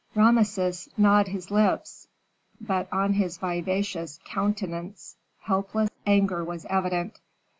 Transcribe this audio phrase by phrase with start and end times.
[0.15, 2.07] Rameses gnawed his lips,
[2.59, 7.19] but on his vivacious countenance helpless anger was evident.